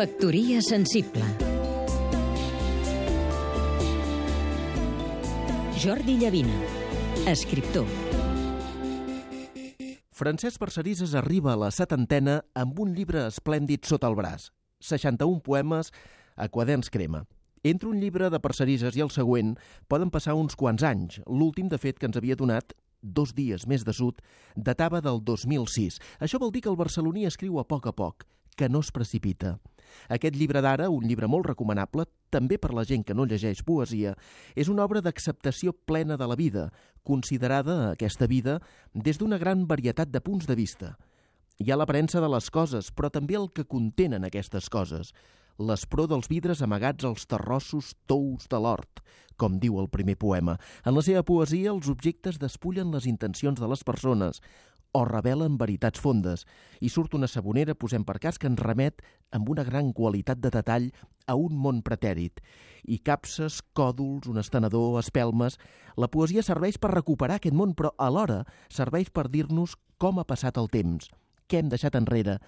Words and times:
Factoria 0.00 0.62
sensible 0.62 1.20
Jordi 5.76 6.14
Llavina, 6.16 6.54
escriptor 7.28 7.84
Francesc 10.08 10.56
Parcerisses 10.56 11.12
arriba 11.12 11.52
a 11.52 11.58
la 11.60 11.68
setantena 11.68 12.38
amb 12.56 12.80
un 12.80 12.94
llibre 12.96 13.26
esplèndid 13.26 13.84
sota 13.84 14.08
el 14.08 14.16
braç. 14.16 14.48
61 14.80 15.44
poemes 15.44 15.92
a 16.32 16.48
quaderns 16.48 16.88
crema. 16.88 17.26
Entre 17.60 17.92
un 17.92 18.00
llibre 18.00 18.32
de 18.32 18.40
Parcerisses 18.40 18.96
i 18.96 19.04
el 19.04 19.12
següent 19.12 19.58
poden 19.84 20.08
passar 20.08 20.32
uns 20.32 20.56
quants 20.56 20.80
anys. 20.80 21.20
L'últim, 21.28 21.68
de 21.68 21.76
fet, 21.76 22.00
que 22.00 22.08
ens 22.08 22.16
havia 22.16 22.40
donat 22.40 22.72
dos 23.02 23.36
dies 23.36 23.68
més 23.68 23.84
de 23.84 23.92
sud, 23.92 24.24
datava 24.56 25.04
del 25.04 25.20
2006. 25.20 26.00
Això 26.24 26.40
vol 26.40 26.56
dir 26.56 26.64
que 26.64 26.72
el 26.72 26.80
barceloní 26.80 27.28
escriu 27.28 27.60
a 27.60 27.68
poc 27.68 27.92
a 27.92 27.92
poc, 27.92 28.24
que 28.56 28.72
no 28.72 28.80
es 28.80 28.88
precipita. 28.96 29.58
Aquest 30.08 30.36
llibre 30.36 30.62
d'ara, 30.62 30.88
un 30.90 31.06
llibre 31.06 31.28
molt 31.28 31.48
recomanable, 31.50 32.06
també 32.30 32.58
per 32.58 32.72
la 32.74 32.84
gent 32.86 33.04
que 33.04 33.14
no 33.14 33.26
llegeix 33.26 33.62
poesia, 33.66 34.14
és 34.54 34.68
una 34.68 34.84
obra 34.84 35.02
d'acceptació 35.02 35.72
plena 35.72 36.16
de 36.16 36.28
la 36.30 36.38
vida, 36.38 36.70
considerada 37.02 37.92
aquesta 37.92 38.26
vida 38.26 38.60
des 38.94 39.18
d'una 39.18 39.38
gran 39.38 39.66
varietat 39.66 40.10
de 40.10 40.20
punts 40.20 40.46
de 40.46 40.54
vista. 40.54 40.96
Hi 41.60 41.70
ha 41.70 41.76
l'aparença 41.76 42.22
de 42.24 42.28
les 42.32 42.48
coses, 42.48 42.88
però 42.88 43.10
també 43.12 43.36
el 43.36 43.50
que 43.52 43.66
contenen 43.68 44.24
aquestes 44.24 44.70
coses. 44.72 45.12
L'espró 45.60 46.06
dels 46.08 46.30
vidres 46.30 46.62
amagats 46.64 47.04
als 47.04 47.26
terrossos 47.28 47.92
tous 48.08 48.46
de 48.48 48.56
l'hort, 48.56 49.02
com 49.36 49.58
diu 49.60 49.76
el 49.80 49.90
primer 49.92 50.16
poema. 50.16 50.54
En 50.88 50.96
la 50.96 51.04
seva 51.04 51.20
poesia, 51.26 51.74
els 51.74 51.90
objectes 51.92 52.40
despullen 52.40 52.92
les 52.94 53.04
intencions 53.04 53.60
de 53.60 53.68
les 53.68 53.84
persones, 53.84 54.40
o 54.92 55.04
revelen 55.06 55.56
veritats 55.58 56.00
fondes, 56.02 56.46
i 56.80 56.90
surt 56.90 57.14
una 57.14 57.28
sabonera, 57.30 57.76
posem 57.78 58.04
per 58.04 58.18
cas, 58.22 58.38
que 58.38 58.48
ens 58.50 58.60
remet 58.60 59.02
amb 59.30 59.48
una 59.52 59.64
gran 59.64 59.92
qualitat 59.92 60.40
de 60.42 60.50
detall 60.50 60.90
a 61.30 61.36
un 61.38 61.54
món 61.54 61.82
pretèrit. 61.86 62.40
I 62.82 62.98
capses, 62.98 63.60
còdols, 63.76 64.28
un 64.30 64.40
estenedor, 64.42 64.98
espelmes... 65.02 65.58
La 66.00 66.08
poesia 66.08 66.40
serveix 66.46 66.78
per 66.80 66.92
recuperar 66.94 67.36
aquest 67.36 67.54
món, 67.54 67.74
però 67.76 67.90
alhora 67.98 68.44
serveix 68.72 69.10
per 69.12 69.26
dir-nos 69.28 69.74
com 70.00 70.20
ha 70.20 70.24
passat 70.24 70.56
el 70.56 70.70
temps, 70.72 71.10
què 71.50 71.60
hem 71.60 71.68
deixat 71.68 71.98
enrere 71.98 72.38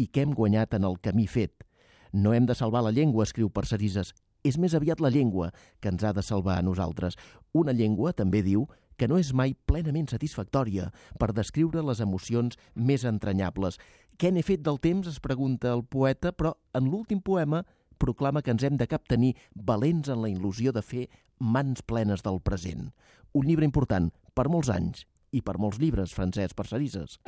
i 0.00 0.06
què 0.08 0.22
hem 0.24 0.32
guanyat 0.32 0.78
en 0.78 0.86
el 0.88 0.96
camí 1.02 1.26
fet. 1.28 1.66
No 2.14 2.32
hem 2.32 2.46
de 2.46 2.54
salvar 2.54 2.84
la 2.86 2.94
llengua, 2.94 3.26
escriu 3.26 3.50
Parcerisses, 3.50 4.14
és 4.44 4.56
més 4.60 4.76
aviat 4.78 5.00
la 5.00 5.10
llengua 5.10 5.50
que 5.82 5.90
ens 5.90 6.04
ha 6.04 6.12
de 6.14 6.22
salvar 6.22 6.58
a 6.58 6.64
nosaltres. 6.64 7.18
Una 7.52 7.74
llengua, 7.76 8.12
també 8.12 8.44
diu, 8.46 8.68
que 8.96 9.08
no 9.08 9.18
és 9.20 9.32
mai 9.34 9.54
plenament 9.66 10.08
satisfactòria 10.12 10.90
per 11.20 11.32
descriure 11.34 11.82
les 11.82 12.00
emocions 12.04 12.58
més 12.74 13.04
entranyables. 13.04 13.78
Què 14.18 14.30
n'he 14.30 14.44
fet 14.46 14.62
del 14.62 14.78
temps, 14.78 15.08
es 15.10 15.20
pregunta 15.20 15.72
el 15.74 15.84
poeta, 15.84 16.32
però 16.32 16.54
en 16.74 16.90
l'últim 16.90 17.22
poema 17.22 17.64
proclama 17.98 18.42
que 18.42 18.52
ens 18.54 18.64
hem 18.66 18.76
de 18.76 18.88
captenir 18.90 19.34
valents 19.54 20.10
en 20.12 20.22
la 20.22 20.30
il·lusió 20.30 20.74
de 20.74 20.82
fer 20.82 21.08
mans 21.38 21.82
plenes 21.82 22.22
del 22.22 22.40
present. 22.42 22.90
Un 23.34 23.46
llibre 23.48 23.66
important 23.66 24.10
per 24.34 24.48
molts 24.50 24.70
anys 24.70 25.06
i 25.34 25.42
per 25.42 25.58
molts 25.58 25.80
llibres, 25.82 26.14
Francesc 26.14 26.54
Parcerisses. 26.54 27.18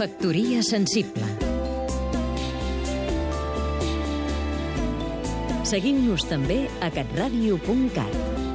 Factoria 0.00 0.62
sensible 0.64 1.28
Seguim-nos 5.70 6.24
també 6.26 6.64
a 6.82 6.88
catradio.cat 6.90 8.49